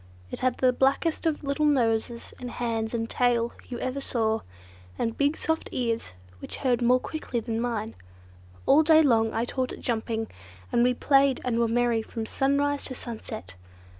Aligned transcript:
It 0.31 0.39
had 0.39 0.57
the 0.57 0.73
blackest 0.73 1.27
of 1.27 1.43
little 1.43 1.67
noses 1.67 2.33
and 2.39 2.49
hands 2.49 2.95
and 2.95 3.07
tail 3.07 3.53
you 3.69 3.77
ever 3.77 4.01
saw, 4.01 4.41
and 4.97 5.15
big 5.15 5.37
soft 5.37 5.69
ears 5.71 6.13
which 6.39 6.55
heard 6.55 6.81
more 6.81 6.99
quickly 6.99 7.39
than 7.39 7.61
mine. 7.61 7.93
All 8.65 8.81
day 8.81 9.03
long 9.03 9.31
I 9.31 9.45
taught 9.45 9.73
it 9.73 9.79
jumping, 9.81 10.27
and 10.71 10.83
we 10.83 10.95
played 10.95 11.39
and 11.45 11.59
were 11.59 11.67
merry 11.67 12.01
from 12.01 12.25
sunrise 12.25 12.85
to 12.85 12.95
sunset. 12.95 13.53